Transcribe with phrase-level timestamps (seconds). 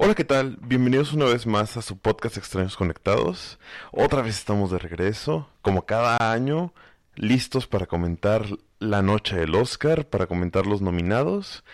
[0.00, 0.58] Hola, ¿qué tal?
[0.60, 3.58] Bienvenidos una vez más a su podcast Extraños Conectados.
[3.90, 6.72] Otra vez estamos de regreso, como cada año,
[7.16, 8.44] listos para comentar
[8.78, 11.64] la noche del Oscar, para comentar los nominados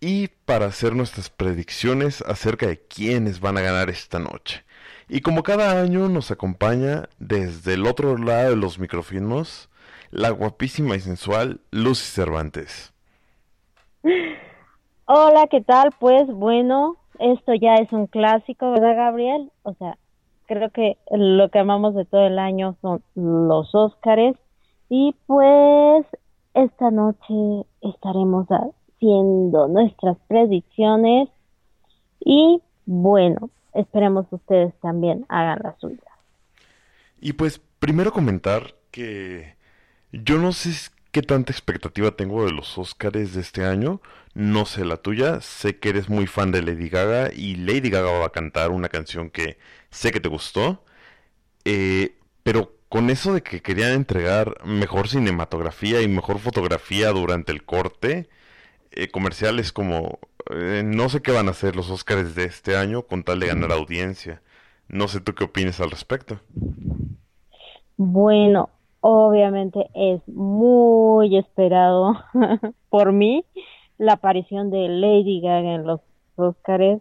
[0.00, 4.64] y para hacer nuestras predicciones acerca de quiénes van a ganar esta noche.
[5.06, 9.68] Y como cada año nos acompaña desde el otro lado de los micrófonos
[10.10, 12.94] la guapísima y sensual Lucy Cervantes.
[15.04, 15.90] Hola, ¿qué tal?
[16.00, 19.50] Pues bueno, esto ya es un clásico, ¿verdad, Gabriel?
[19.62, 19.96] O sea,
[20.46, 24.36] creo que lo que amamos de todo el año son los Óscares.
[24.88, 26.06] Y pues
[26.54, 31.28] esta noche estaremos haciendo nuestras predicciones.
[32.20, 36.00] Y bueno, esperemos ustedes también hagan las suyas.
[37.20, 39.54] Y pues primero comentar que
[40.12, 44.00] yo no sé qué tanta expectativa tengo de los Óscares de este año.
[44.34, 45.40] No sé la tuya.
[45.40, 48.88] Sé que eres muy fan de Lady Gaga y Lady Gaga va a cantar una
[48.88, 49.58] canción que
[49.90, 50.84] sé que te gustó.
[51.64, 57.64] Eh, pero con eso de que querían entregar mejor cinematografía y mejor fotografía durante el
[57.64, 58.28] corte
[58.92, 60.18] eh, comercial es como
[60.50, 63.48] eh, no sé qué van a hacer los Óscares de este año con tal de
[63.48, 64.42] ganar audiencia.
[64.88, 66.40] No sé tú qué opinas al respecto.
[67.96, 72.14] Bueno, obviamente es muy esperado
[72.90, 73.44] por mí
[73.98, 76.00] la aparición de Lady Gaga en los
[76.36, 77.00] Oscars.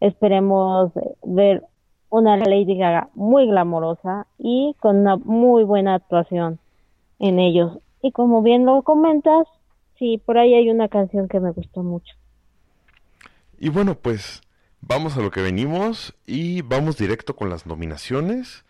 [0.00, 1.64] Esperemos ver
[2.10, 6.58] una Lady Gaga muy glamorosa y con una muy buena actuación
[7.18, 7.78] en ellos.
[8.02, 9.46] Y como bien lo comentas,
[9.98, 12.14] sí, por ahí hay una canción que me gustó mucho.
[13.58, 14.42] Y bueno, pues
[14.80, 18.64] vamos a lo que venimos y vamos directo con las nominaciones.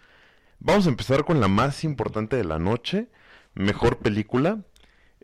[0.60, 3.08] Vamos a empezar con la más importante de la noche,
[3.54, 4.60] Mejor Película.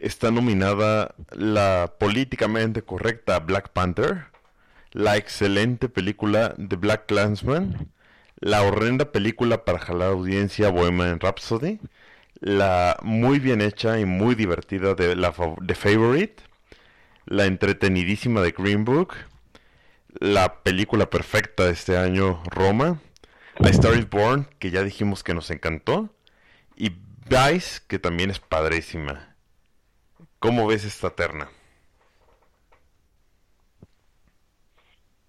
[0.00, 4.28] Está nominada la políticamente correcta Black Panther,
[4.92, 7.90] la excelente película The Black Clansman,
[8.38, 11.80] la horrenda película para jalar audiencia Bohemian Rhapsody,
[12.40, 15.34] la muy bien hecha y muy divertida de la
[15.66, 16.42] The Favorite,
[17.26, 19.14] la entretenidísima de Green Book,
[20.18, 23.02] la película perfecta de este año Roma,
[23.62, 26.08] a Star is Born, que ya dijimos que nos encantó.
[26.74, 26.92] Y
[27.28, 29.29] Vice, que también es padrísima.
[30.40, 31.50] ¿Cómo ves esta terna?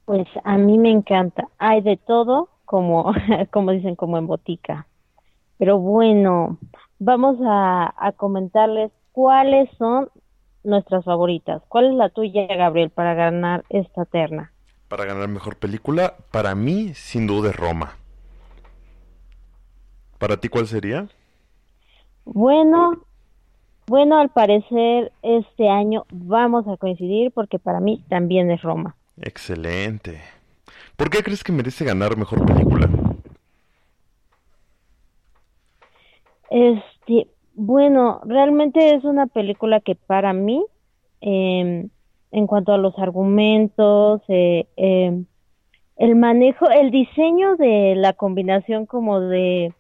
[0.06, 1.50] Pues a mí me encanta.
[1.58, 3.14] Hay de todo, como,
[3.52, 4.88] como dicen, como en botica.
[5.58, 6.58] Pero bueno,
[6.98, 10.10] vamos a, a comentarles cuáles son
[10.64, 11.62] nuestras favoritas.
[11.68, 14.54] ¿Cuál es la tuya, Gabriel, para ganar esta terna?
[14.88, 17.98] Para ganar mejor película, para mí, sin duda, es Roma.
[20.18, 21.10] ¿Para ti cuál sería?
[22.24, 22.94] Bueno,
[23.92, 28.96] bueno, al parecer este año vamos a coincidir porque para mí también es Roma.
[29.22, 30.22] Excelente.
[30.96, 32.90] ¿Por qué crees que merece ganar mejor película?
[36.50, 40.64] Este, bueno, realmente es una película que para mí,
[41.20, 41.90] eh,
[42.32, 45.22] en cuanto a los argumentos, eh, eh,
[45.98, 49.74] el manejo, el diseño de la combinación como de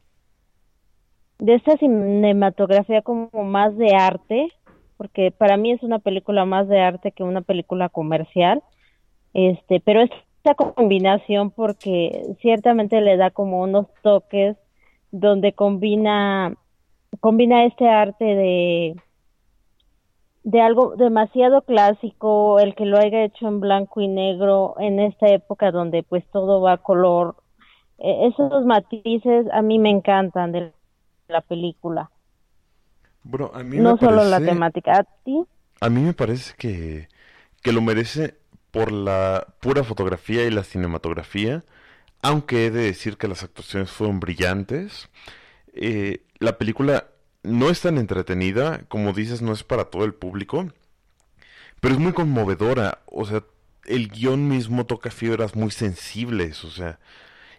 [1.41, 4.53] de esta cinematografía como más de arte,
[4.95, 8.61] porque para mí es una película más de arte que una película comercial,
[9.33, 14.55] este, pero esta combinación porque ciertamente le da como unos toques
[15.11, 16.55] donde combina
[17.19, 18.95] combina este arte de
[20.43, 25.27] de algo demasiado clásico, el que lo haya hecho en blanco y negro en esta
[25.27, 27.35] época donde pues todo va a color,
[27.97, 30.73] e-, esos matices a mí me encantan del
[31.31, 32.11] la película.
[33.23, 34.97] Bueno, a mí no me solo parece, la temática.
[34.99, 35.43] ¿A ti?
[35.79, 37.07] A mí me parece que,
[37.61, 38.35] que lo merece
[38.71, 41.63] por la pura fotografía y la cinematografía,
[42.21, 45.09] aunque he de decir que las actuaciones fueron brillantes.
[45.73, 47.07] Eh, la película
[47.43, 50.67] no es tan entretenida, como dices, no es para todo el público,
[51.79, 52.99] pero es muy conmovedora.
[53.07, 53.43] O sea,
[53.85, 56.99] el guion mismo toca fibras muy sensibles, o sea,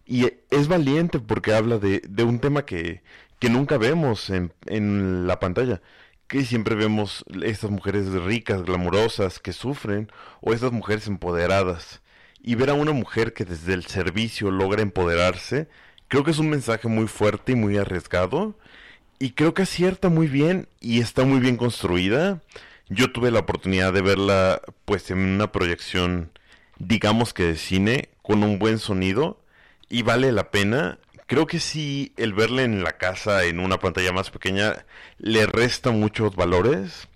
[0.07, 3.03] y es valiente porque habla de, de un tema que,
[3.43, 5.83] que nunca vemos en, en la pantalla,
[6.29, 10.13] que siempre vemos estas mujeres ricas, glamurosas, que sufren,
[10.43, 12.03] o estas mujeres empoderadas.
[12.41, 15.67] Y ver a una mujer que desde el servicio logra empoderarse,
[16.07, 18.57] creo que es un mensaje muy fuerte y muy arriesgado.
[19.19, 22.41] Y creo que acierta muy bien y está muy bien construida.
[22.91, 26.31] Yo tuve la oportunidad de verla pues en una proyección,
[26.79, 29.41] digamos que de cine, con un buen sonido.
[29.89, 31.01] Y vale la pena
[31.33, 34.85] creo que sí, el verle en la casa, en una pantalla más pequeña,
[35.17, 37.09] le resta muchos valores,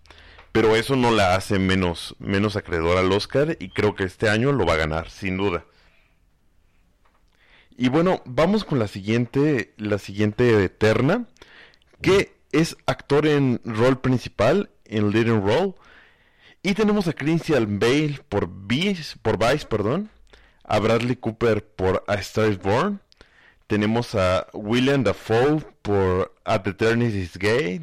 [0.53, 4.53] pero eso no la hace menos, menos acreedor al Oscar y creo que este año
[4.53, 5.67] lo va a ganar, sin duda.
[7.77, 11.27] Y bueno, vamos con la siguiente, la siguiente eterna,
[12.01, 15.75] que es actor en rol principal, en leading role.
[16.63, 20.09] Y tenemos a Christian Bale por Vice, por Vice, perdón,
[20.65, 23.03] a Bradley Cooper por A Star is Born,
[23.67, 27.83] tenemos a William Dafoe por At the Eternity's Gate.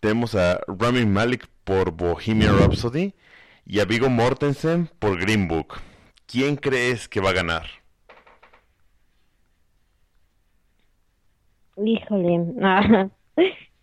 [0.00, 3.14] Tenemos a Rami Malik por Bohemian Rhapsody.
[3.66, 5.74] Y a Vigo Mortensen por Green Book.
[6.26, 7.64] ¿Quién crees que va a ganar?
[11.76, 12.44] Híjole.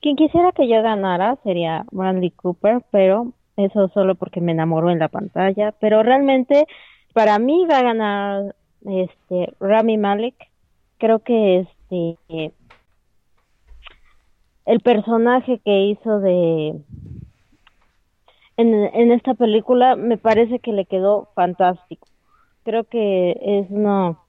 [0.01, 4.99] Quien quisiera que yo ganara sería Bradley Cooper, pero eso solo porque me enamoró en
[4.99, 5.71] la pantalla.
[5.79, 6.67] Pero realmente,
[7.13, 10.35] para mí va a ganar este Rami Malek
[10.97, 12.53] creo que este
[14.65, 16.81] el personaje que hizo de
[18.57, 22.07] en, en esta película me parece que le quedó fantástico.
[22.63, 24.25] Creo que es no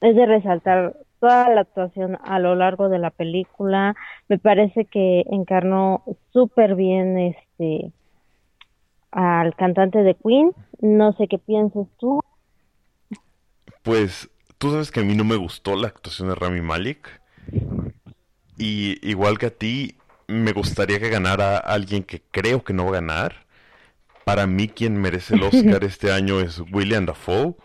[0.00, 3.94] es de resaltar toda la actuación a lo largo de la película.
[4.28, 6.02] Me parece que encarnó
[6.32, 7.92] súper bien este
[9.12, 10.52] al cantante de Queen.
[10.80, 12.20] No sé qué piensas tú.
[13.84, 14.31] Pues
[14.62, 17.20] Tú sabes que a mí no me gustó la actuación de Rami Malik.
[18.56, 19.96] Y igual que a ti,
[20.28, 23.46] me gustaría que ganara alguien que creo que no va a ganar.
[24.24, 27.56] Para mí, quien merece el Oscar este año es William Dafoe.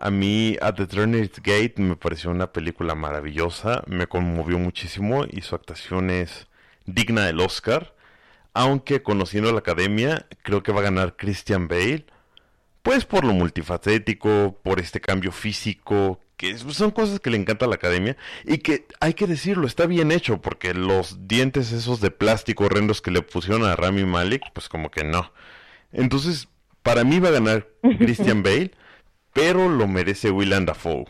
[0.00, 5.42] A mí, At the Eternity's Gate me pareció una película maravillosa, me conmovió muchísimo y
[5.42, 6.46] su actuación es
[6.86, 7.94] digna del Oscar.
[8.54, 12.06] Aunque conociendo la academia, creo que va a ganar Christian Bale.
[12.80, 17.68] Pues por lo multifacético, por este cambio físico que son cosas que le encanta a
[17.68, 22.12] la academia y que hay que decirlo, está bien hecho porque los dientes esos de
[22.12, 25.32] plástico horrendos que le pusieron a Rami Malik, pues como que no.
[25.92, 26.48] Entonces,
[26.84, 27.66] para mí va a ganar
[27.98, 28.70] Christian Bale,
[29.32, 31.06] pero lo merece Willem Dafoe.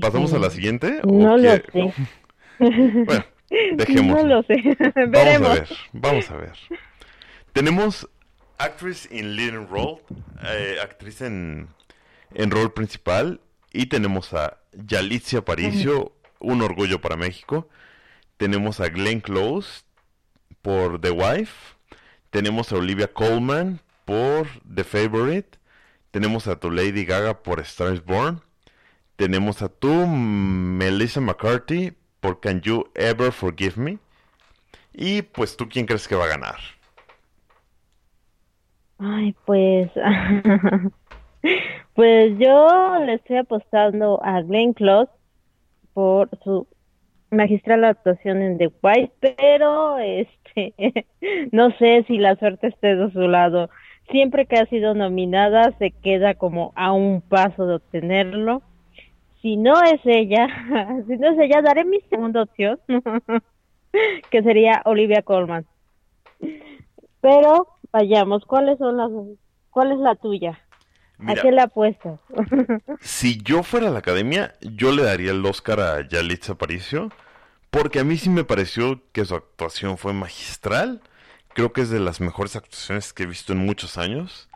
[0.00, 1.00] ¿Pasamos a la siguiente?
[1.04, 1.64] No lo sé.
[2.58, 3.24] bueno,
[3.72, 4.22] dejemos.
[4.22, 4.56] No lo sé.
[5.08, 6.52] Vamos a ver, vamos a ver.
[7.54, 8.08] Tenemos
[8.58, 10.02] Actress in Leading Role,
[10.44, 11.68] eh, actriz en
[12.34, 13.40] en rol principal.
[13.72, 17.68] Y tenemos a Yalitza Aparicio, Un Orgullo para México.
[18.36, 19.82] Tenemos a Glenn Close
[20.62, 21.76] por The Wife.
[22.30, 25.58] Tenemos a Olivia Colman por The Favorite.
[26.10, 28.40] Tenemos a tu Lady Gaga por Stars Born.
[29.16, 33.98] Tenemos a tu Melissa McCarthy por Can You Ever Forgive Me.
[34.92, 36.58] Y pues tú, ¿quién crees que va a ganar?
[38.98, 39.90] Ay, pues
[41.94, 45.10] Pues yo le estoy apostando a Glenn Close
[45.92, 46.66] por su
[47.30, 51.06] magistral actuación en The White, pero este
[51.52, 53.70] no sé si la suerte esté de su lado.
[54.10, 58.62] Siempre que ha sido nominada se queda como a un paso de obtenerlo.
[59.42, 60.48] Si no es ella,
[61.06, 62.78] si no es ella, daré mi segunda opción,
[64.30, 65.66] que sería Olivia Colman.
[67.20, 69.10] Pero vayamos, ¿cuáles son las
[69.70, 70.58] cuál es la tuya?
[71.26, 72.18] ¿A qué le apuestas?
[73.00, 77.10] si yo fuera la academia, yo le daría el Oscar a Yalitza Aparicio,
[77.70, 81.00] porque a mí sí me pareció que su actuación fue magistral.
[81.54, 84.48] Creo que es de las mejores actuaciones que he visto en muchos años.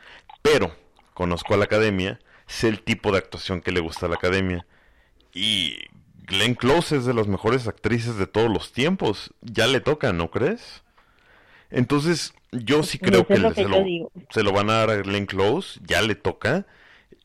[0.42, 0.74] Pero
[1.14, 4.66] conozco a la academia, sé el tipo de actuación que le gusta a la academia.
[5.32, 5.78] Y
[6.26, 9.34] Glenn Close es de las mejores actrices de todos los tiempos.
[9.40, 10.83] Ya le toca, ¿no crees?
[11.74, 16.14] Entonces, yo sí creo que, se, lo, van a dar a Glenn Close, ya le
[16.14, 16.66] toca.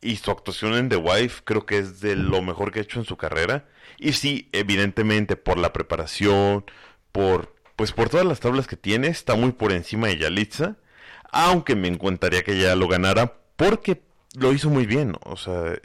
[0.01, 2.99] Y su actuación en The Wife creo que es de lo mejor que ha hecho
[2.99, 3.67] en su carrera.
[3.97, 6.65] Y sí, evidentemente, por la preparación,
[7.11, 10.75] por pues por todas las tablas que tiene, está muy por encima de Yalitza.
[11.31, 14.01] Aunque me encantaría que ella lo ganara porque
[14.35, 15.15] lo hizo muy bien.
[15.23, 15.79] O sea,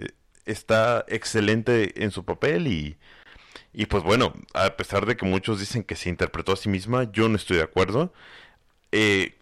[0.44, 2.98] está excelente en su papel y,
[3.72, 7.12] y pues bueno, a pesar de que muchos dicen que se interpretó a sí misma,
[7.12, 8.12] yo no estoy de acuerdo.
[8.96, 9.34] Eh,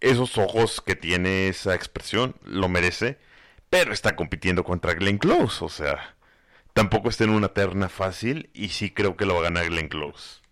[0.00, 3.18] esos ojos que tiene esa expresión lo merece,
[3.70, 6.16] pero está compitiendo contra Glenn Close, o sea,
[6.72, 9.86] tampoco está en una terna fácil y sí creo que lo va a ganar Glenn
[9.86, 10.42] Close.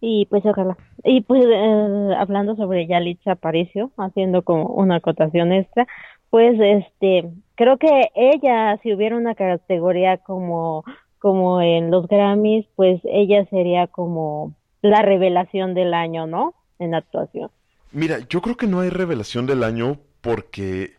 [0.00, 0.78] Y pues ojalá.
[1.04, 5.86] Y pues eh, hablando sobre Yalitza Aparicio, haciendo como una acotación extra,
[6.30, 10.82] pues este, creo que ella, si hubiera una categoría como,
[11.18, 16.54] como en los Grammys, pues ella sería como la revelación del año, ¿no?
[16.82, 17.48] En actuación.
[17.92, 20.96] Mira, yo creo que no hay revelación del año porque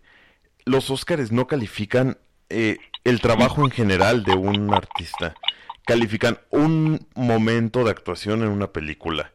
[0.64, 2.18] los Óscares no califican
[2.50, 5.36] eh, el trabajo en general de un artista.
[5.86, 9.34] Califican un momento de actuación en una película.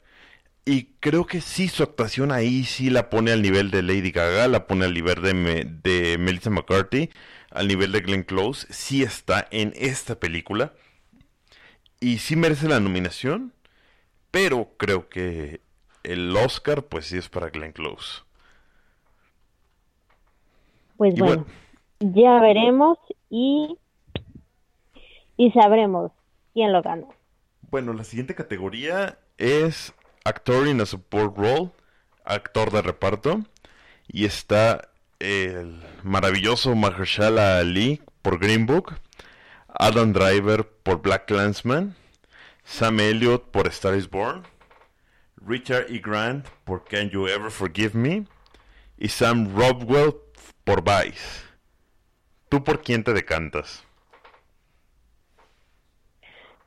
[0.64, 4.48] Y creo que sí, su actuación ahí sí la pone al nivel de Lady Gaga,
[4.48, 7.10] la pone al nivel de, de Melissa McCarthy,
[7.50, 8.66] al nivel de Glenn Close.
[8.70, 10.72] Sí está en esta película.
[12.00, 13.52] Y sí merece la nominación.
[14.30, 15.60] Pero creo que
[16.02, 18.22] el Oscar, pues sí es para Glenn Close.
[20.96, 21.46] Pues bueno,
[22.00, 22.98] ya veremos
[23.30, 23.78] y,
[25.36, 26.10] y sabremos
[26.54, 27.06] quién lo gana.
[27.70, 31.70] Bueno, la siguiente categoría es Actor in a Support Role,
[32.24, 33.40] actor de reparto,
[34.08, 34.88] y está
[35.20, 38.94] el maravilloso Mahershala Ali por Green Book,
[39.68, 41.94] Adam Driver por Black Clansman,
[42.64, 44.42] Sam Elliott por Star is Born,
[45.48, 45.98] Richard E.
[45.98, 48.24] Grant por Can You Ever Forgive Me
[48.98, 50.14] y Sam Rockwell
[50.64, 51.46] por Vice.
[52.50, 53.84] ¿Tú por quién te decantas?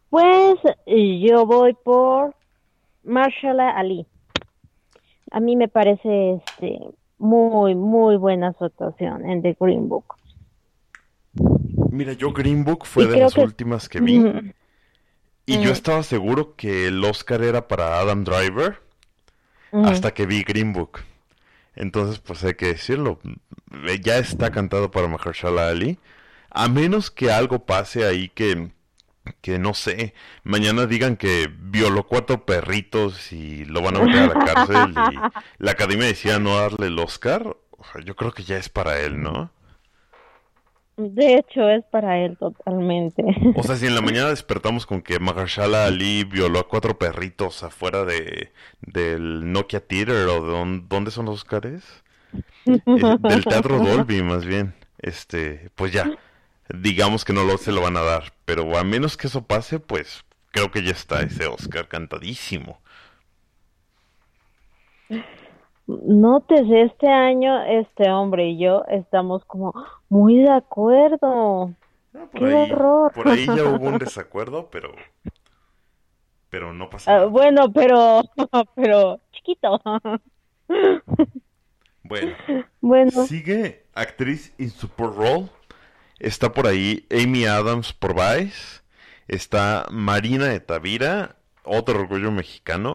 [0.09, 2.35] Pues yo voy por
[3.03, 4.07] Marshall Ali.
[5.31, 6.79] A mí me parece este
[7.17, 10.15] muy muy buena su actuación en The Green Book.
[11.91, 14.53] Mira, yo Green Book fue de las últimas que vi.
[15.45, 18.81] Y yo estaba seguro que el Oscar era para Adam Driver
[19.71, 20.99] hasta que vi Green Book.
[21.75, 23.19] Entonces, pues hay que decirlo,
[24.01, 25.99] ya está cantado para Mahershala Ali.
[26.49, 28.71] A menos que algo pase ahí que,
[29.41, 34.27] que no sé, mañana digan que violó cuatro perritos y lo van a meter a
[34.27, 35.15] la cárcel y
[35.63, 37.55] la academia decía no darle el Oscar.
[38.03, 39.49] yo creo que ya es para él, ¿no?
[40.97, 43.23] De hecho, es para él totalmente.
[43.55, 47.63] O sea, si en la mañana despertamos con que Mahershala Ali violó a cuatro perritos
[47.63, 52.03] afuera de del Nokia Theater o de dónde son los Oscars?
[52.65, 54.73] del Teatro Dolby, más bien.
[54.99, 56.11] Este, pues ya,
[56.69, 58.33] digamos que no lo, se lo van a dar.
[58.45, 62.81] Pero a menos que eso pase, pues creo que ya está ese Oscar cantadísimo.
[66.03, 69.73] Notes, este año este hombre y yo estamos como
[70.09, 71.73] muy de acuerdo.
[72.13, 73.11] Ah, Qué horror.
[73.13, 74.91] Por ahí ya hubo un desacuerdo, pero
[76.49, 78.21] pero no pasa ah, bueno, pero
[78.75, 79.79] pero chiquito.
[82.03, 82.35] Bueno.
[82.81, 83.27] Bueno.
[83.27, 85.49] Sigue actriz in support role.
[86.19, 88.81] Está por ahí Amy Adams por Vice.
[89.27, 92.93] Está Marina de Tavira, otro orgullo mexicano,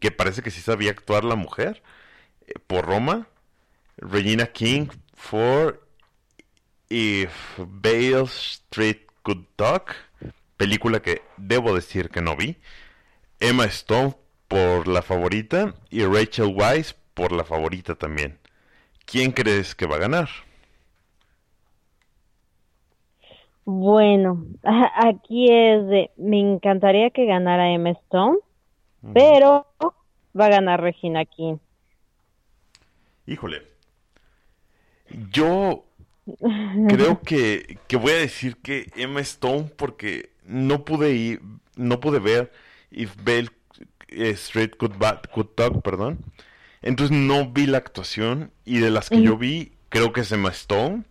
[0.00, 1.82] que parece que sí sabía actuar la mujer
[2.66, 3.28] por Roma,
[3.96, 5.80] Regina King for
[6.88, 9.94] If Bale Street Could Talk,
[10.56, 12.56] película que debo decir que no vi,
[13.40, 14.14] Emma Stone
[14.48, 18.38] por La Favorita y Rachel Weisz por La Favorita también.
[19.04, 20.28] ¿Quién crees que va a ganar?
[23.64, 24.46] Bueno,
[24.94, 28.38] aquí es de, me encantaría que ganara Emma Stone,
[29.12, 29.66] pero
[30.38, 31.56] va a ganar Regina King.
[33.26, 33.62] Híjole.
[35.30, 35.84] Yo
[36.88, 41.42] creo que, voy a decir que Emma Stone porque no pude ir,
[41.76, 42.52] no pude ver
[42.90, 43.50] If Bell
[44.08, 44.94] eh, Straight Could,
[45.54, 46.18] Talk, perdón.
[46.82, 50.50] Entonces no vi la actuación y de las que yo vi, creo que es Emma
[50.50, 51.04] Stone.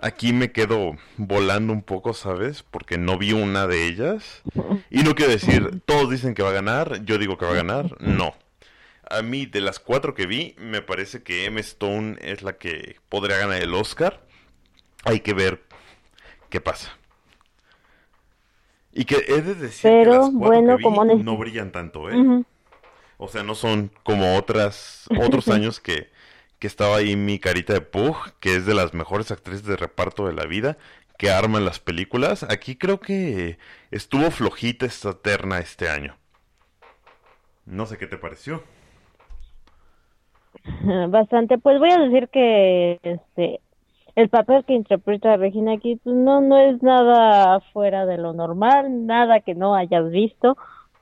[0.00, 2.62] Aquí me quedo volando un poco, ¿sabes?
[2.62, 4.42] Porque no vi una de ellas.
[4.90, 7.56] Y no quiero decir, todos dicen que va a ganar, yo digo que va a
[7.56, 8.00] ganar.
[8.00, 8.32] No
[9.10, 11.60] a mí de las cuatro que vi, me parece que M.
[11.60, 14.22] Stone es la que podría ganar el Oscar.
[15.04, 15.62] Hay que ver
[16.50, 16.96] qué pasa.
[18.92, 22.44] Y que he de decir que las cuatro que vi no brillan tanto, ¿eh?
[23.16, 26.10] O sea, no son como otras otros años que,
[26.58, 30.26] que estaba ahí mi carita de Pug, que es de las mejores actrices de reparto
[30.26, 30.78] de la vida,
[31.16, 32.44] que arman las películas.
[32.44, 33.58] Aquí creo que
[33.90, 36.16] estuvo flojita esta terna este año.
[37.66, 38.62] No sé qué te pareció.
[41.08, 43.60] Bastante, pues voy a decir que este
[44.14, 49.06] el papel que interpreta Regina aquí pues, no no es nada fuera de lo normal,
[49.06, 50.56] nada que no hayas visto,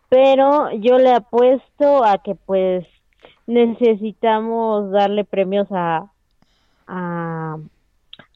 [0.09, 2.87] pero yo le apuesto a que pues
[3.47, 6.11] necesitamos darle premios a
[6.87, 7.57] a,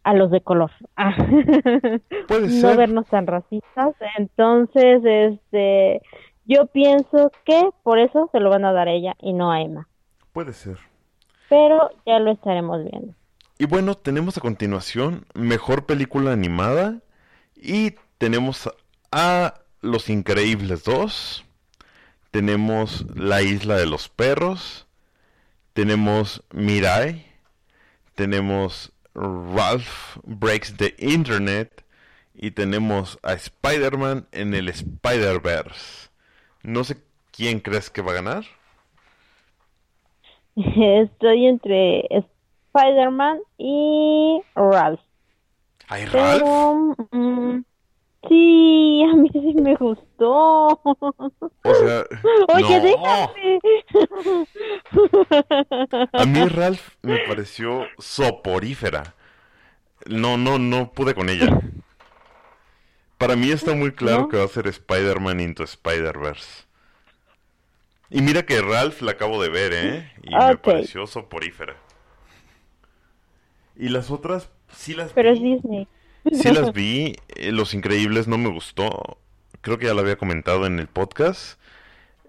[0.02, 0.71] a los de color.
[0.97, 6.00] no vernos tan racistas, entonces este
[6.47, 9.61] Yo pienso que por eso se lo van a dar a ella y no a
[9.61, 9.88] Emma.
[10.33, 10.89] Puede ser.
[11.50, 13.12] Pero ya lo estaremos viendo.
[13.59, 17.00] Y bueno, tenemos a continuación Mejor Película Animada
[17.54, 18.71] y tenemos
[19.12, 21.45] a Los Increíbles 2,
[22.30, 24.87] tenemos La Isla de los Perros,
[25.75, 27.26] tenemos Mirai,
[28.14, 31.85] tenemos Ralph Breaks the Internet
[32.35, 36.09] y tenemos a Spider-Man en el Spider-Verse.
[36.62, 36.97] No sé
[37.33, 38.45] quién crees que va a ganar.
[40.57, 45.00] Estoy entre Spider-Man y Ralph.
[45.88, 46.42] ¿Ay, Ralph?
[46.42, 47.64] Pero, mm,
[48.28, 50.80] sí, a mí sí me gustó.
[50.85, 52.04] O sea,
[52.54, 52.83] Oye, no.
[52.83, 53.61] déjame.
[56.12, 59.14] A mí Ralph me pareció soporífera.
[60.07, 61.61] No, no, no pude con ella.
[63.19, 64.28] Para mí está muy claro ¿No?
[64.28, 66.64] que va a ser Spider-Man into Spider-Verse.
[68.11, 70.12] Y mira que Ralph la acabo de ver, ¿eh?
[70.23, 70.61] Y me Ok.
[70.62, 71.76] pareció soporífera.
[73.76, 75.55] Y las otras, sí las Pero es vi.
[75.55, 75.88] Disney.
[76.33, 77.17] Sí las vi.
[77.37, 79.19] eh, Los Increíbles no me gustó.
[79.62, 81.59] Creo que ya lo había comentado en el podcast.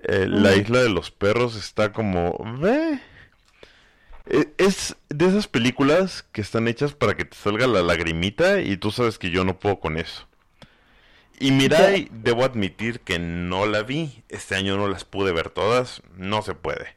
[0.03, 2.37] Eh, La Isla de los Perros está como...
[2.45, 3.01] "Meh".
[4.27, 8.77] Eh, Es de esas películas que están hechas para que te salga la lagrimita y
[8.77, 10.27] tú sabes que yo no puedo con eso.
[11.41, 14.23] Y Mirai, debo admitir que no la vi.
[14.29, 16.03] Este año no las pude ver todas.
[16.15, 16.95] No se puede.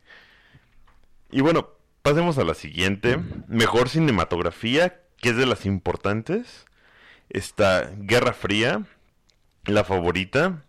[1.30, 1.70] Y bueno,
[2.02, 3.18] pasemos a la siguiente.
[3.48, 6.66] Mejor cinematografía, que es de las importantes.
[7.30, 8.84] Está Guerra Fría,
[9.64, 10.62] La Favorita,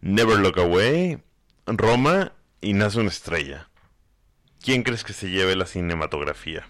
[0.00, 1.18] Never Look Away,
[1.66, 3.70] Roma y Nace una Estrella.
[4.62, 6.64] ¿Quién crees que se lleve la cinematografía?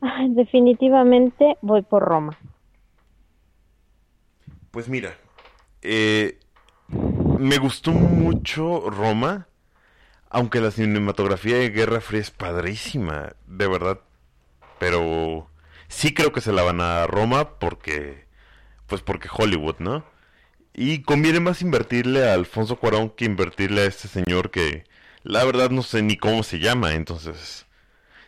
[0.00, 2.38] Ay, definitivamente voy por Roma.
[4.70, 5.16] Pues mira,
[5.82, 6.38] eh,
[7.38, 9.48] me gustó mucho Roma,
[10.28, 14.00] aunque la cinematografía de Guerra Fría es padrísima, de verdad.
[14.78, 15.48] Pero
[15.88, 18.26] sí creo que se la van a Roma porque,
[18.86, 20.04] pues porque Hollywood, ¿no?
[20.72, 24.84] Y conviene más invertirle a Alfonso Cuarón que invertirle a este señor que
[25.22, 27.66] la verdad no sé ni cómo se llama, entonces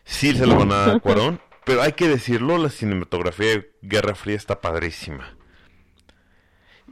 [0.04, 3.72] sí se la van a dar a Cuarón, pero hay que decirlo, la cinematografía de
[3.82, 5.36] Guerra Fría está padrísima.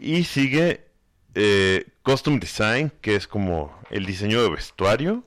[0.01, 0.87] Y sigue
[1.35, 5.25] eh, Costume Design, que es como el diseño de vestuario.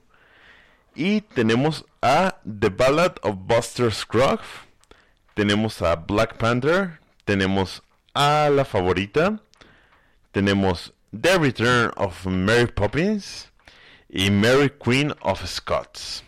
[0.96, 4.44] Y tenemos a The Ballad of Buster Scruggs.
[5.34, 6.98] Tenemos a Black Panther.
[7.24, 7.84] Tenemos
[8.14, 9.40] a la favorita.
[10.32, 13.52] Tenemos The Return of Mary Poppins.
[14.08, 16.24] Y Mary Queen of Scots.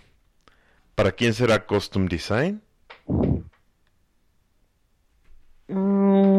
[0.95, 2.63] ¿Para quién será Costume Design?
[5.69, 6.36] Mm,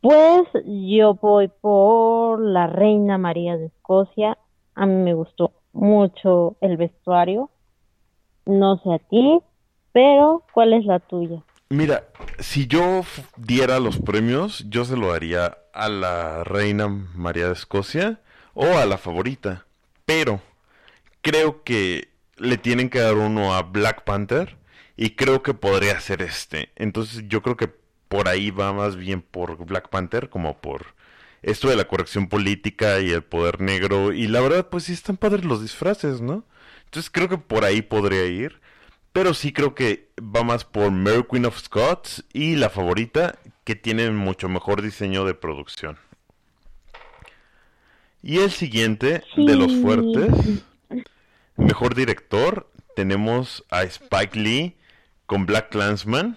[0.00, 4.38] pues yo voy por la Reina María de Escocia.
[4.74, 7.50] A mí me gustó mucho el vestuario.
[8.46, 9.40] No sé a ti,
[9.92, 11.42] pero ¿cuál es la tuya?
[11.68, 12.08] Mira,
[12.38, 13.02] si yo
[13.36, 18.20] diera los premios, yo se lo daría a la reina María de Escocia
[18.54, 19.66] o a la favorita.
[20.04, 20.40] Pero
[21.20, 22.08] creo que
[22.38, 24.56] le tienen que dar uno a Black Panther
[24.96, 26.70] y creo que podría ser este.
[26.74, 27.68] Entonces yo creo que
[28.10, 30.96] por ahí va más bien por Black Panther como por
[31.42, 34.12] esto de la corrección política y el poder negro.
[34.12, 36.44] Y la verdad, pues sí están padres los disfraces, ¿no?
[36.86, 38.60] Entonces creo que por ahí podría ir.
[39.12, 43.76] Pero sí creo que va más por Mary Queen of Scots y la favorita, que
[43.76, 45.96] tienen mucho mejor diseño de producción.
[48.24, 50.64] Y el siguiente de los fuertes,
[51.56, 54.76] mejor director, tenemos a Spike Lee
[55.26, 56.36] con Black Clansman,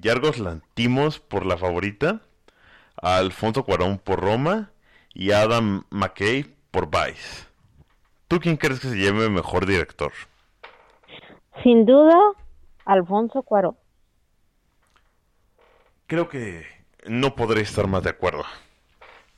[0.00, 2.20] Yargos Lantimos por La Favorita,
[3.00, 4.70] a Alfonso Cuarón por Roma
[5.14, 7.46] y a Adam McKay por Vice.
[8.28, 10.12] ¿Tú quién crees que se llame mejor director?
[11.62, 12.16] Sin duda,
[12.84, 13.76] Alfonso Cuarón.
[16.06, 16.64] Creo que
[17.06, 18.44] no podré estar más de acuerdo.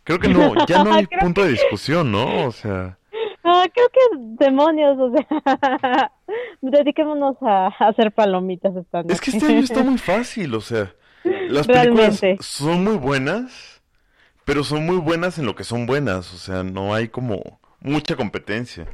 [0.05, 2.47] Creo que no, ya no hay punto de discusión, ¿no?
[2.47, 2.99] O sea,
[3.43, 4.01] Ah, creo que
[4.45, 6.13] demonios, o sea,
[6.61, 9.15] dediquémonos a, a hacer palomitas esta noche.
[9.15, 12.37] es que este año está muy fácil, o sea, las películas Realmente.
[12.41, 13.83] son muy buenas,
[14.45, 18.15] pero son muy buenas en lo que son buenas, o sea, no hay como mucha
[18.17, 18.87] competencia.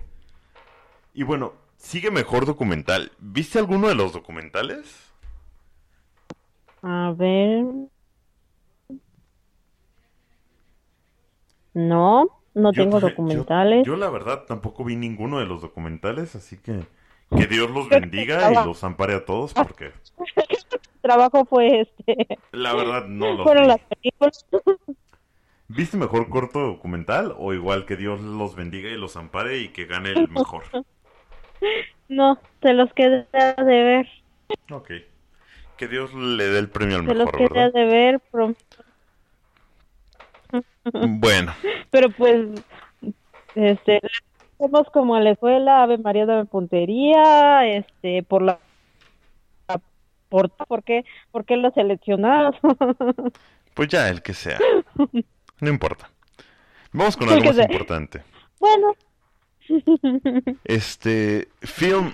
[1.12, 3.10] Y bueno, sigue mejor documental.
[3.18, 5.12] ¿Viste alguno de los documentales?
[6.82, 7.64] A ver.
[11.74, 13.86] No, no Yo tengo yo- documentales.
[13.86, 16.80] Yo, la verdad tampoco vi ninguno de los documentales, así que
[17.36, 19.92] que Dios los bendiga y los ampare a todos, porque El
[21.02, 22.38] trabajo fue este.
[22.52, 23.68] la verdad no los Fueron vi.
[23.68, 24.46] las películas.
[25.68, 29.86] ¿Viste mejor corto documental o igual que Dios los bendiga y los ampare y que
[29.86, 30.62] gane el mejor?
[32.08, 34.06] No, se los quedé de ver.
[34.70, 34.90] Ok.
[35.76, 37.72] Que Dios le dé el premio al Se los mejor, ¿verdad?
[37.72, 38.20] de ver.
[40.92, 41.52] Bueno,
[41.90, 42.46] Pero pues,
[43.54, 44.00] este,
[44.58, 48.58] somos como a la escuela, Ave María de Puntería, este, por la,
[50.28, 52.56] por, ¿por qué, por qué lo seleccionados?
[53.74, 54.58] pues ya el que sea.
[55.58, 56.10] No importa.
[56.92, 57.64] Vamos con algo más sea.
[57.64, 58.22] importante.
[58.60, 58.92] bueno,
[60.64, 62.12] Este, film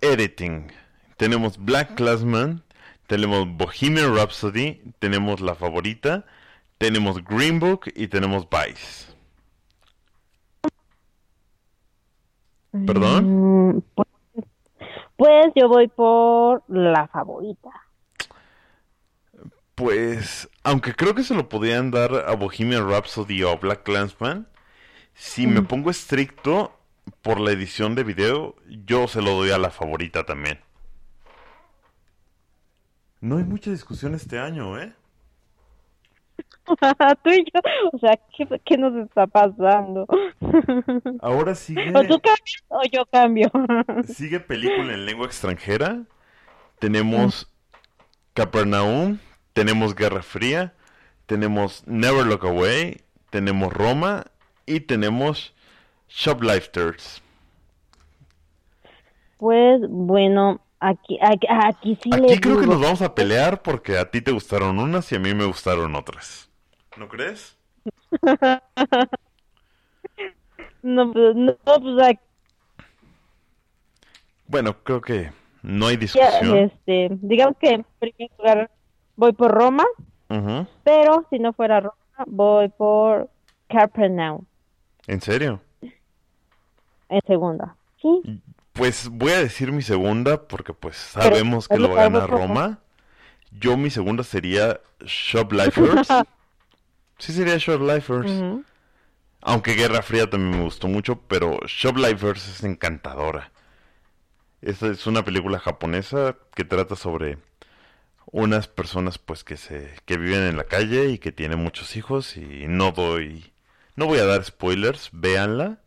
[0.00, 0.70] editing.
[1.16, 2.62] Tenemos Black Classman,
[3.08, 6.24] tenemos Bohemian Rhapsody, tenemos La Favorita,
[6.78, 9.12] tenemos Green Book y tenemos Vice.
[12.86, 13.76] ¿Perdón?
[13.76, 14.08] Mm, pues,
[15.16, 17.70] pues yo voy por la favorita.
[19.74, 24.48] Pues, aunque creo que se lo podían dar a Bohemian Rhapsody o Black Clansman,
[25.14, 26.72] si me pongo estricto
[27.22, 28.56] por la edición de video,
[28.86, 30.60] yo se lo doy a la favorita también.
[33.20, 34.92] No hay mucha discusión este año, ¿eh?
[37.22, 37.60] Tú y yo,
[37.92, 40.06] o sea, ¿qué, qué nos está pasando?
[41.20, 43.50] Ahora sigue, ¿O tú cambias o yo cambio?
[44.06, 46.02] sigue película en lengua extranjera.
[46.78, 47.52] Tenemos
[48.32, 49.18] Capernaum,
[49.52, 50.74] tenemos Guerra Fría,
[51.26, 54.24] tenemos Never Look Away, tenemos Roma
[54.66, 55.54] y tenemos
[56.08, 57.22] Shoplifters.
[59.38, 63.98] Pues bueno, aquí, aquí, aquí sí Aquí le creo que nos vamos a pelear porque
[63.98, 66.50] a ti te gustaron unas y a mí me gustaron otras.
[66.96, 67.56] ¿No crees?
[70.82, 72.20] No, pues, no, pues aquí,
[74.46, 76.56] Bueno, creo que no hay discusión.
[76.58, 78.70] este, digamos que en primer lugar
[79.16, 79.84] voy por Roma,
[80.84, 81.94] pero si no fuera Roma,
[82.26, 83.30] voy por
[83.68, 84.44] Capernaum
[85.06, 85.60] ¿En serio?
[87.08, 87.76] en segunda.
[88.02, 88.20] Sí,
[88.74, 92.26] Pues voy a decir mi segunda porque pues sabemos que lo gana.
[92.26, 92.78] Roma.
[93.52, 96.08] Yo mi segunda sería Shoplifers.
[97.18, 98.30] Sí sería Shoplifers.
[98.30, 98.64] Ujú.
[99.40, 103.52] Aunque Guerra Fría también me gustó mucho, pero Shoplifers es encantadora.
[104.62, 107.38] Esta es una película japonesa que trata sobre
[108.26, 112.36] unas personas pues que se que viven en la calle y que tienen muchos hijos
[112.36, 113.52] y no doy
[113.96, 115.78] no voy a dar spoilers, véanla.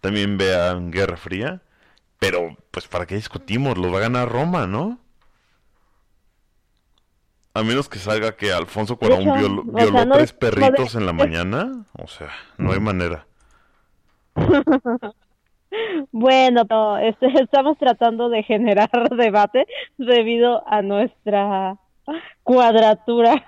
[0.00, 1.62] También vean Guerra Fría,
[2.18, 4.98] pero pues para qué discutimos, lo va a ganar Roma, ¿no?
[7.56, 10.98] A menos que salga que Alfonso Cuarón hecho, violó, sea, no tres no perritos de-
[11.00, 13.26] en la mañana, o sea, no hay manera.
[16.12, 19.66] Bueno, no, este, estamos tratando de generar debate
[19.98, 21.76] debido a nuestra
[22.42, 23.44] cuadratura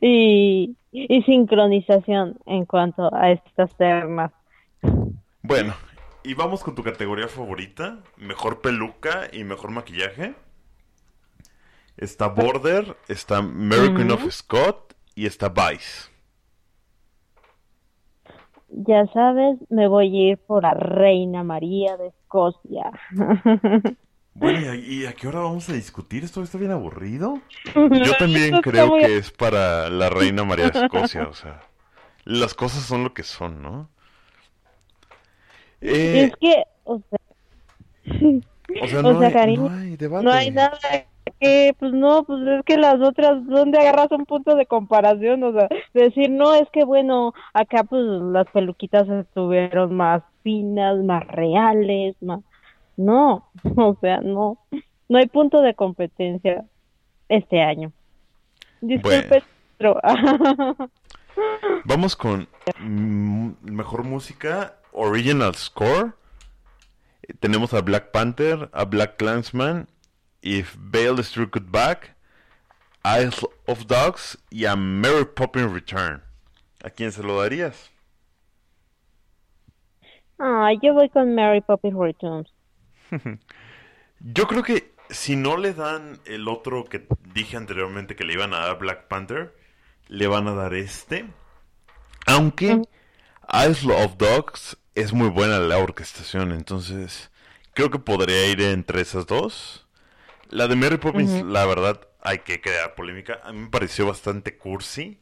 [0.00, 4.32] y, y sincronización en cuanto a estas termas.
[5.42, 5.74] Bueno,
[6.24, 10.34] y vamos con tu categoría favorita, mejor peluca y mejor maquillaje.
[11.98, 16.08] Está Border, está Mary Queen of Scott y está Vice.
[18.70, 22.90] Ya sabes, me voy a ir por la Reina María de Escocia.
[24.34, 26.22] Bueno, ¿y a, y a qué hora vamos a discutir?
[26.22, 27.42] ¿Esto está bien aburrido?
[27.74, 31.60] Yo también creo que es para la reina María de Escocia, o sea,
[32.24, 33.90] las cosas son lo que son, ¿no?
[35.80, 37.18] Eh, Es que, o sea,
[38.80, 40.24] o sea, o no, sea, hay, cariño, no hay debate.
[40.24, 40.78] no hay nada
[41.40, 45.42] que, pues no, pues es que las otras, ¿dónde agarras un punto de comparación?
[45.42, 51.26] O sea, decir, no, es que bueno, acá pues las peluquitas estuvieron más finas, más
[51.26, 52.40] reales, más,
[52.96, 54.58] No, o sea, no,
[55.08, 56.64] no hay punto de competencia
[57.28, 57.92] este año.
[58.80, 59.42] Disculpe,
[59.76, 60.00] pero...
[61.84, 62.48] Vamos con
[62.80, 66.14] mejor música, original score.
[67.40, 69.86] Tenemos a Black Panther, a Black Clansman,
[70.42, 72.16] If Bale Struck It Back,
[73.04, 76.22] Isle of Dogs y a Mary Poppins Return.
[76.84, 77.90] ¿A quién se lo darías?
[80.38, 82.52] Ah, yo voy con Mary Poppins Returns.
[84.20, 88.54] yo creo que si no le dan el otro que dije anteriormente que le iban
[88.54, 89.54] a dar Black Panther,
[90.08, 91.26] le van a dar este.
[92.26, 92.84] Aunque mm.
[93.52, 97.30] Isle of Dogs es muy buena la orquestación, entonces
[97.74, 99.87] creo que podría ir entre esas dos.
[100.50, 103.40] La de Mary Poppins, la verdad, hay que crear polémica.
[103.44, 105.18] A mí me pareció bastante cursi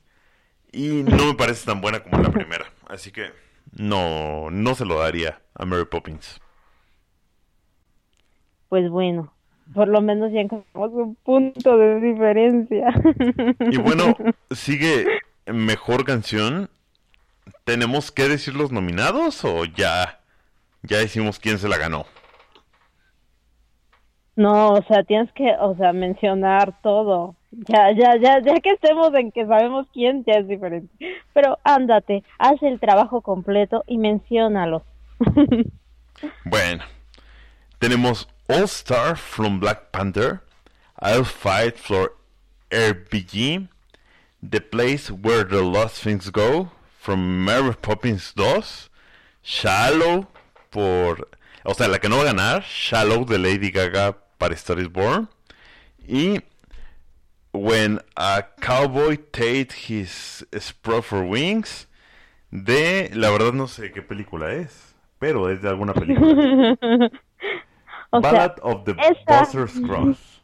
[0.73, 2.67] y no me parece tan buena como la primera.
[2.89, 3.33] Así que
[3.73, 6.41] no, no se lo daría a Mary Poppins.
[8.69, 9.33] Pues bueno,
[9.75, 12.95] por lo menos ya encontramos un punto de diferencia.
[13.71, 14.17] Y bueno,
[14.51, 15.07] sigue
[15.47, 16.71] mejor canción.
[17.65, 20.21] ¿Tenemos que decir los nominados o ya,
[20.83, 22.07] ya decimos quién se la ganó?
[24.37, 27.35] No, o sea, tienes que, o sea, mencionar todo.
[27.51, 30.93] Ya, ya, ya, ya que estemos en que sabemos quién, ya es diferente.
[31.33, 34.83] Pero ándate, haz el trabajo completo y menciónalos.
[36.45, 36.85] bueno,
[37.79, 40.43] tenemos All Star from Black Panther,
[41.01, 42.15] I'll Fight for
[42.71, 43.69] RPG,
[44.47, 46.69] The Place Where the Lost Things Go,
[47.01, 48.91] from Mary Poppins 2,
[49.43, 50.27] Shallow,
[50.69, 51.27] por...
[51.65, 54.91] O sea, la que no va a ganar, Shallow de Lady Gaga para Star is
[54.91, 55.29] Born.
[56.07, 56.41] Y
[57.57, 61.89] When a Cowboy Tate His Sprout for Wings,
[62.51, 63.11] de...
[63.15, 66.77] La verdad no sé qué película es, pero es de alguna película.
[68.13, 70.19] Ballad of the Buster's Cross.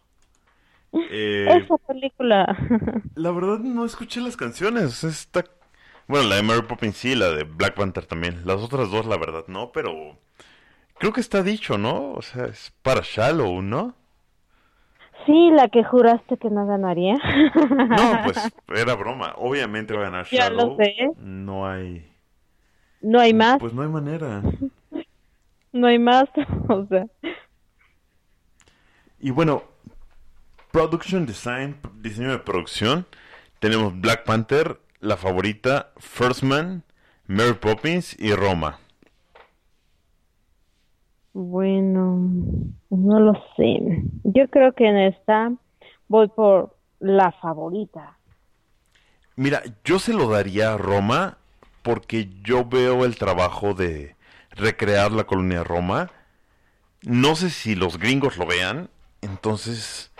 [1.11, 2.55] Eh, esa película.
[3.15, 5.03] la verdad no escuché las canciones.
[5.05, 5.43] Esta...
[6.07, 8.43] Bueno, la de Mary Poppins sí, la de Black Panther también.
[8.45, 10.19] Las otras dos, la verdad, no, pero
[11.03, 12.13] creo que está dicho, ¿no?
[12.13, 13.97] O sea, es para Shallow, ¿no?
[15.27, 17.17] Sí, la que juraste que no ganaría.
[17.17, 19.35] No, pues era broma.
[19.37, 20.61] Obviamente va a ganar Shallow.
[20.61, 21.11] Ya lo sé.
[21.19, 22.09] No hay.
[23.01, 23.59] No hay más.
[23.59, 24.43] Pues no hay manera.
[25.73, 26.29] no hay más,
[26.69, 27.07] o sea.
[29.19, 29.65] Y bueno,
[30.71, 33.07] Production Design, diseño de producción,
[33.59, 36.85] tenemos Black Panther, La Favorita, First Man,
[37.27, 38.79] Mary Poppins y Roma.
[41.33, 42.31] Bueno,
[42.91, 44.03] no lo sé.
[44.25, 45.53] Yo creo que en esta
[46.09, 48.19] voy por La Favorita.
[49.37, 51.39] Mira, yo se lo daría a Roma
[51.83, 54.15] porque yo veo el trabajo de
[54.51, 56.11] recrear la colonia Roma.
[57.03, 58.91] No sé si los gringos lo vean,
[59.23, 60.13] entonces,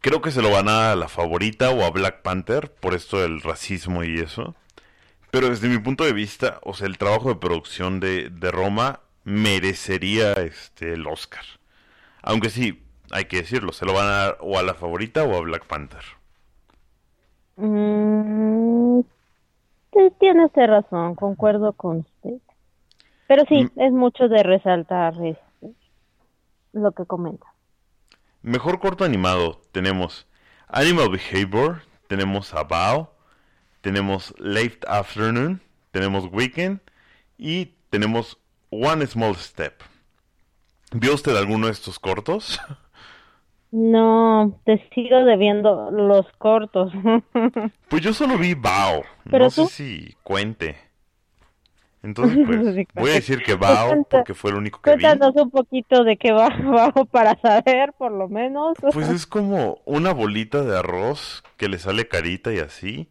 [0.00, 3.40] creo que se lo van a la favorita o a Black Panther por esto del
[3.40, 4.54] racismo y eso.
[5.30, 9.00] Pero desde mi punto de vista, o sea, el trabajo de producción de, de Roma
[9.26, 11.44] merecería este el Oscar.
[12.22, 15.36] Aunque sí, hay que decirlo, se lo van a dar o a la favorita o
[15.36, 16.04] a Black Panther.
[17.56, 19.00] Mm,
[20.20, 22.40] tiene usted razón, concuerdo con usted.
[23.26, 23.80] Pero sí, mm.
[23.80, 25.74] es mucho de resaltar este,
[26.72, 27.46] lo que comenta.
[28.42, 30.28] Mejor corto animado tenemos
[30.68, 33.08] Animal Behavior, tenemos About,
[33.80, 35.60] tenemos Late Afternoon,
[35.90, 36.80] tenemos Weekend
[37.38, 38.38] y tenemos
[38.70, 39.82] One Small Step.
[40.92, 42.60] ¿Vio usted alguno de estos cortos?
[43.72, 46.92] No, te sigo debiendo los cortos.
[47.88, 49.02] pues yo solo vi Bao.
[49.24, 50.76] no sé si cuente.
[52.02, 56.04] Entonces, pues, voy a decir que Bao, porque fue el único que Cuéntanos un poquito
[56.04, 58.76] de qué va Bao para saber, por lo menos.
[58.92, 63.08] Pues es como una bolita de arroz que le sale carita y así.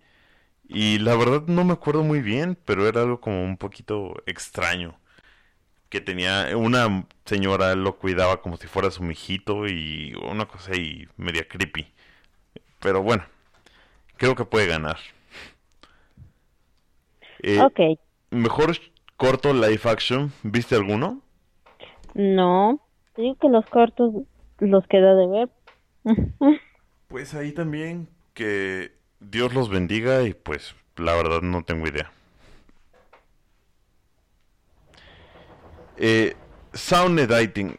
[0.68, 4.98] Y la verdad no me acuerdo muy bien, pero era algo como un poquito extraño.
[5.96, 11.08] Que tenía una señora lo cuidaba como si fuera su mijito y una cosa ahí
[11.16, 11.88] media creepy.
[12.82, 13.24] Pero bueno,
[14.18, 14.98] creo que puede ganar.
[17.44, 17.98] Eh, ok.
[18.30, 18.76] Mejor
[19.16, 21.22] corto live action, ¿viste alguno?
[22.14, 22.82] No,
[23.16, 24.16] digo que los cortos
[24.60, 25.50] los queda de ver.
[27.08, 32.12] pues ahí también que Dios los bendiga y pues la verdad no tengo idea.
[35.98, 36.36] Eh,
[36.74, 37.76] sound editing,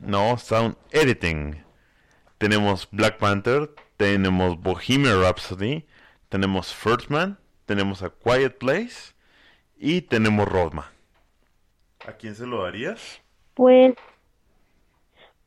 [0.00, 1.64] no, sound editing.
[2.38, 5.86] Tenemos Black Panther, tenemos Bohemian Rhapsody,
[6.28, 9.14] tenemos First Man, tenemos A Quiet Place
[9.78, 10.92] y tenemos Roma.
[12.06, 13.20] ¿A quién se lo darías?
[13.54, 13.94] Pues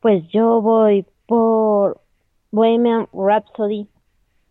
[0.00, 2.00] Pues yo voy por
[2.50, 3.88] Bohemian Rhapsody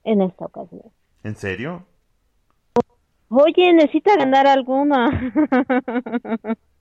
[0.06, 0.92] en esta ocasión.
[1.24, 1.86] ¿En serio?
[3.30, 5.34] Oye, necesita ganar alguna.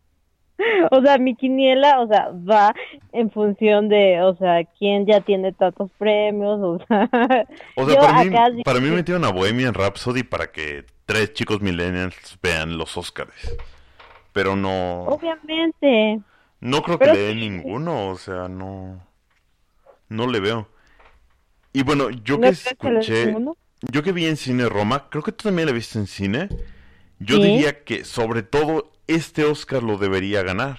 [0.91, 2.75] o sea, mi quiniela, o sea, va
[3.13, 7.09] en función de, o sea, quién ya tiene tantos premios, o sea.
[7.77, 11.61] O sea, yo para, mí, para mí metieron a Bohemian Rhapsody para que tres chicos
[11.61, 13.57] millennials vean los Oscars.
[14.33, 16.21] Pero no, Obviamente.
[16.61, 17.39] no creo que le sí.
[17.39, 19.07] ninguno, o sea, no,
[20.09, 20.69] no le veo.
[21.73, 23.57] Y bueno, yo ¿No que que escuché, ninguno?
[23.91, 26.49] yo que vi en cine Roma, creo que tú también la viste en cine.
[27.19, 27.43] Yo Sí.
[27.43, 30.79] diría que sobre todo este Oscar lo debería ganar.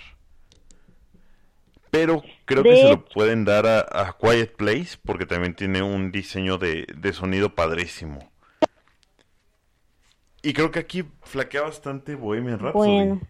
[1.91, 6.11] Pero creo que se lo pueden dar a, a Quiet Place porque también tiene un
[6.11, 8.31] diseño de, de sonido padrísimo.
[10.41, 12.89] Y creo que aquí flaquea bastante Bohemian Rhapsody.
[12.89, 13.21] Bueno.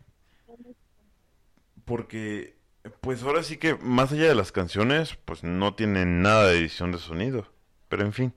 [1.86, 2.56] Porque,
[3.02, 6.92] pues ahora sí que más allá de las canciones, pues no tiene nada de edición
[6.94, 7.46] de sonido.
[7.90, 8.34] Pero en fin.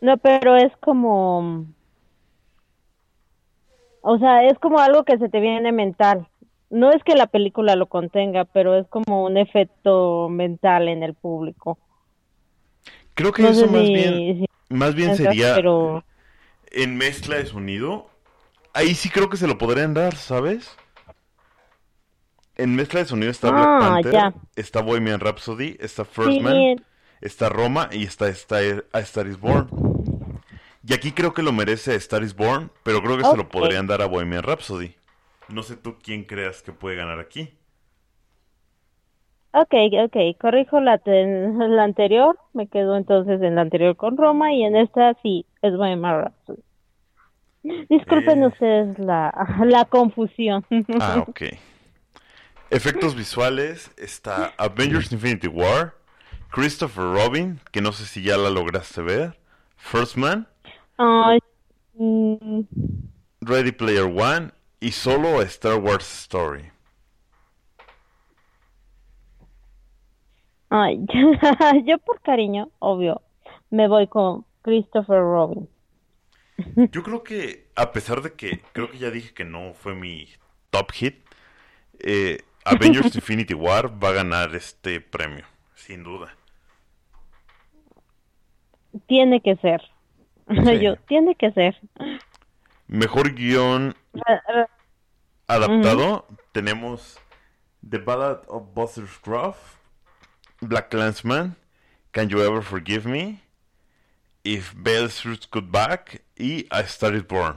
[0.00, 1.66] No, pero es como...
[4.06, 6.28] O sea, es como algo que se te viene mental.
[6.70, 11.14] No es que la película lo contenga, pero es como un efecto mental en el
[11.14, 11.78] público.
[13.14, 16.04] Creo que No eso más si- bien, si más bien sería Pero...
[16.70, 18.06] en mezcla de sonido.
[18.74, 20.76] Ahí sí creo que se lo podrían dar, ¿sabes?
[22.56, 24.34] En mezcla de sonido está Black Ah, Panther, ya.
[24.56, 26.82] está Bohemian Rhapsody, está First Sí, Man,
[27.20, 28.56] está Roma y está, está
[28.92, 29.83] A Star is Born.
[30.86, 33.48] Y aquí creo que lo merece A Star is Born, pero creo que se lo
[33.48, 34.94] podrían dar a Bohemian Rhapsody.
[35.48, 37.54] No sé tú quién creas que puede ganar aquí.
[39.52, 39.72] Ok,
[40.04, 44.74] ok, corrijo la, la anterior, me quedo entonces en la anterior con Roma y en
[44.74, 46.62] esta sí es Bohemian Rhapsody.
[47.88, 48.46] Disculpen Eh.
[48.48, 49.32] ustedes la,
[49.64, 50.66] la confusión.
[51.00, 51.42] Ah, ok.
[52.70, 55.94] Efectos visuales está Avengers Infinity War,
[56.50, 59.38] Christopher Robin, que no sé si ya la lograste ver,
[59.76, 60.48] First Man,
[60.98, 62.60] Mm,
[63.40, 66.74] Ready Player One y solo a Star Wars Story.
[70.74, 71.06] ay,
[71.86, 73.22] yo por cariño, obvio,
[73.70, 75.68] me voy con Christopher Robin.
[76.92, 80.28] Yo creo que, a pesar de que creo que ya dije que no fue mi
[80.70, 81.16] top hit,
[82.00, 86.34] eh, Avengers Infinity War va a ganar este premio, sin duda.
[89.06, 89.82] Tiene que ser.
[90.48, 90.78] Sí.
[90.82, 91.80] Yo, tiene que ser.
[92.86, 93.94] Mejor guion
[95.46, 97.18] adaptado tenemos
[97.88, 99.78] The Ballad of Buster Scruff,
[100.60, 101.56] Black Clansman,
[102.12, 103.40] Can You Ever Forgive Me,
[104.42, 107.56] If Bells Roots Could Back y A Star is Born.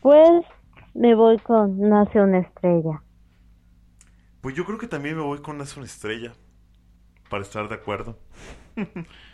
[0.00, 0.44] Pues
[0.94, 3.02] me voy con Nace una estrella.
[4.40, 6.32] Pues yo creo que también me voy con Nace una estrella
[7.30, 8.18] para estar de acuerdo.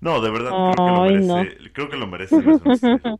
[0.00, 3.18] no, de verdad creo que lo merece, creo que lo merece Nace una estrella.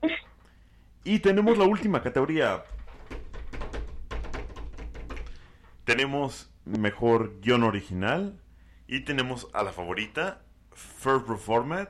[1.05, 2.65] Y tenemos la última categoría.
[5.85, 8.39] Tenemos mejor guion original
[8.87, 11.89] y tenemos a la favorita First Reformed,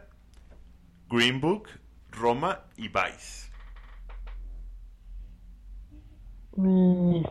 [1.08, 1.68] Green Book,
[2.10, 3.50] Roma y Vice.
[6.56, 7.22] Mm.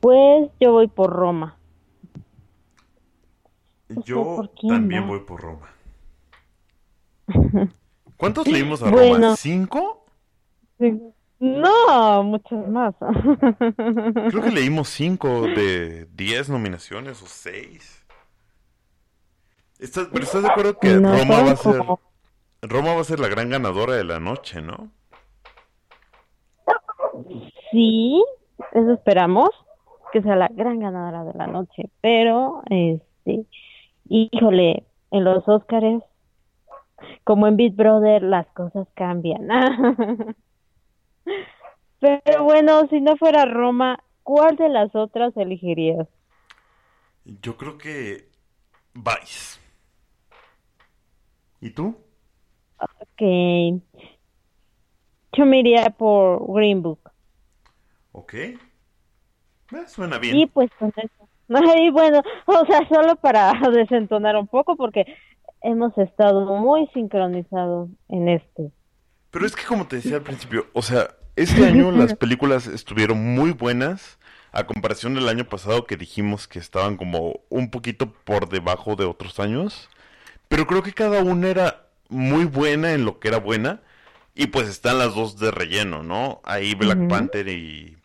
[0.00, 1.58] Pues yo voy por Roma.
[3.88, 5.08] Yo ¿por quién también va?
[5.08, 5.68] voy por Roma.
[8.16, 9.08] ¿Cuántos leímos a Roma?
[9.08, 9.36] Bueno.
[9.36, 10.06] ¿Cinco?
[11.38, 12.94] No, muchos más.
[13.58, 18.04] Creo que leímos cinco de diez nominaciones o seis.
[19.78, 21.82] ¿Estás, pero estás de acuerdo que No, Roma va a ser
[22.62, 24.90] Roma va a ser la gran ganadora de la noche, ¿no?
[27.70, 28.24] Sí,
[28.72, 29.50] eso esperamos,
[30.12, 31.90] que sea la gran ganadora de la noche.
[32.00, 33.44] Pero, este,
[34.08, 36.02] híjole, en los Óscares,
[37.24, 39.48] como en Big Brother, las cosas cambian.
[42.00, 46.06] Pero bueno, si no fuera Roma, ¿cuál de las otras elegirías?
[47.24, 48.28] Yo creo que
[48.92, 49.60] Vice.
[51.60, 51.96] ¿Y tú?
[53.16, 53.78] Que
[55.32, 57.10] yo me iría por Green Book.
[58.12, 58.34] Ok.
[58.34, 58.58] Eh,
[59.86, 60.36] suena bien.
[60.36, 61.23] Y pues con eso.
[61.76, 65.04] Y bueno, o sea, solo para desentonar un poco, porque
[65.62, 68.70] hemos estado muy sincronizados en este.
[69.30, 73.34] Pero es que como te decía al principio, o sea, este año las películas estuvieron
[73.34, 74.18] muy buenas
[74.52, 79.04] a comparación del año pasado que dijimos que estaban como un poquito por debajo de
[79.04, 79.88] otros años.
[80.48, 83.80] Pero creo que cada una era muy buena en lo que era buena.
[84.36, 86.40] Y pues están las dos de relleno, ¿no?
[86.44, 87.08] Ahí Black.
[87.08, 87.96] Panther y,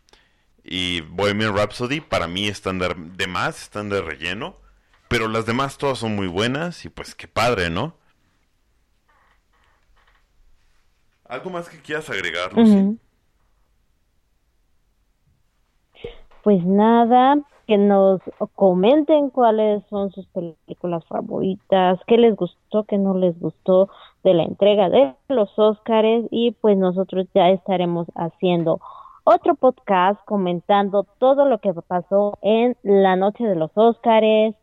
[0.63, 4.55] y Bohemian Rhapsody para mí están de, más, están de relleno.
[5.07, 7.93] Pero las demás todas son muy buenas y pues qué padre, ¿no?
[11.27, 12.99] ¿Algo más que quieras agregar, Lucy?
[16.43, 17.37] Pues nada,
[17.69, 18.19] que nos
[18.55, 23.89] comenten cuáles son sus películas favoritas, qué les gustó, qué no les gustó
[24.23, 28.79] de la entrega de los Óscares y pues nosotros ya estaremos haciendo
[29.31, 34.55] otro podcast comentando todo lo que pasó en la noche de los Óscares,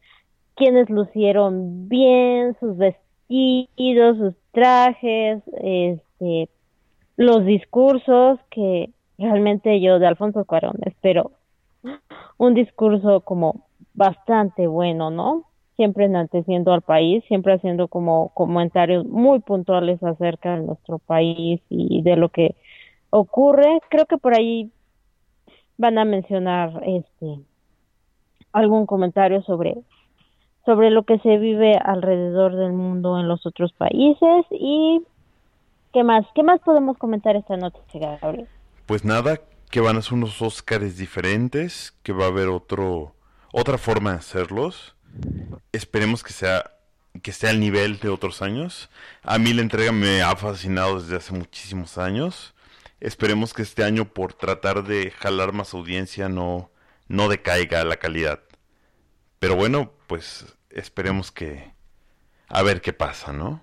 [0.56, 6.48] quienes lucieron bien, sus vestidos, sus trajes, este,
[7.16, 11.30] los discursos que realmente yo de Alfonso Cuarón espero
[12.36, 15.44] un discurso como bastante bueno, ¿no?
[15.76, 22.02] Siempre enalteciendo al país, siempre haciendo como comentarios muy puntuales acerca de nuestro país y
[22.02, 22.56] de lo que
[23.10, 23.80] ocurre.
[23.88, 24.70] Creo que por ahí
[25.78, 27.40] van a mencionar este
[28.52, 29.76] algún comentario sobre
[30.64, 35.02] sobre lo que se vive alrededor del mundo en los otros países y
[35.92, 38.48] qué más qué más podemos comentar esta noche Gabriel
[38.86, 39.38] Pues nada,
[39.70, 43.12] que van a ser unos Óscares diferentes, que va a haber otro
[43.52, 44.96] otra forma de hacerlos.
[45.72, 46.72] Esperemos que sea
[47.22, 48.90] que esté al nivel de otros años.
[49.22, 52.54] A mí la entrega me ha fascinado desde hace muchísimos años.
[53.00, 56.70] Esperemos que este año por tratar de jalar más audiencia no
[57.08, 58.40] no decaiga la calidad.
[59.38, 61.72] Pero bueno, pues esperemos que
[62.48, 63.60] a ver qué pasa, ¿no?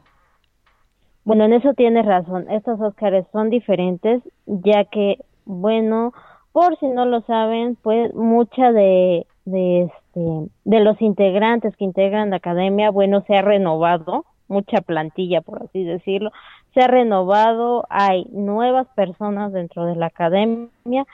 [1.26, 2.50] Bueno, en eso tienes razón.
[2.50, 6.14] Estos Óscares son diferentes, ya que, bueno,
[6.52, 12.30] por si no lo saben, pues mucha de, de, este, de los integrantes que integran
[12.30, 16.32] la academia, bueno, se ha renovado, mucha plantilla, por así decirlo,
[16.74, 21.06] se ha renovado, hay nuevas personas dentro de la academia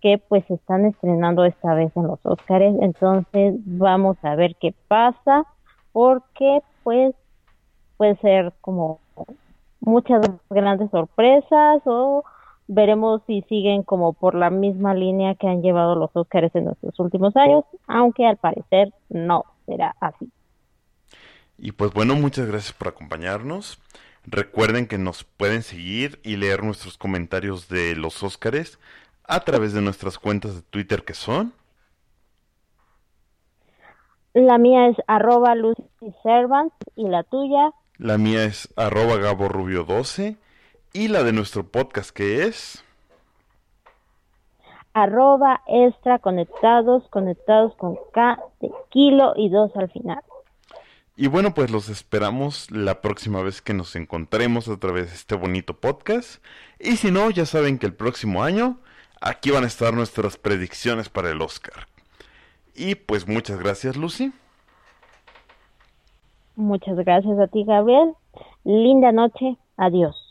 [0.00, 5.44] que pues están estrenando esta vez en los Óscares, entonces vamos a ver qué pasa,
[5.92, 7.14] porque pues
[7.96, 9.00] puede ser como
[9.80, 12.24] muchas grandes sorpresas o
[12.68, 16.98] veremos si siguen como por la misma línea que han llevado los Óscares en nuestros
[17.00, 20.30] últimos años, aunque al parecer no será así.
[21.58, 23.78] Y pues bueno, muchas gracias por acompañarnos.
[24.26, 28.80] Recuerden que nos pueden seguir y leer nuestros comentarios de los Óscares
[29.24, 31.52] a través de nuestras cuentas de Twitter que son
[34.34, 35.84] La mía es arroba Lucy
[36.22, 40.36] Servants y la tuya La mía es arroba Gabo Rubio 12
[40.92, 42.84] y la de nuestro podcast que es
[44.92, 50.22] arroba extra conectados, conectados con K de kilo y dos al final.
[51.18, 55.34] Y bueno, pues los esperamos la próxima vez que nos encontremos a través de este
[55.34, 56.44] bonito podcast.
[56.78, 58.78] Y si no, ya saben que el próximo año
[59.22, 61.86] aquí van a estar nuestras predicciones para el Oscar.
[62.74, 64.32] Y pues muchas gracias, Lucy.
[66.54, 68.12] Muchas gracias a ti, Gabriel.
[68.64, 69.56] Linda noche.
[69.78, 70.25] Adiós.